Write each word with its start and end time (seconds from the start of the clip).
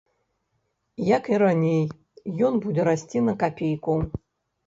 Як 1.17 1.23
і 1.33 1.37
раней, 1.43 1.83
ён 2.47 2.57
будзе 2.63 2.81
расці 2.89 3.19
на 3.27 3.33
капейку. 3.43 3.99